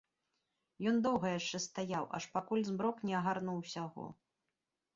Ён 0.91 0.95
доўга 1.07 1.27
яшчэ 1.39 1.57
стаяў, 1.67 2.03
аж 2.19 2.23
пакуль 2.39 2.65
змрок 2.73 3.07
не 3.11 3.15
агарнуў 3.23 3.63
усяго. 3.63 4.11